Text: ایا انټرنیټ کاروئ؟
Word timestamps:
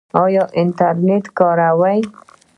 ایا 0.23 0.43
انټرنیټ 0.61 1.25
کاروئ؟ 1.37 1.99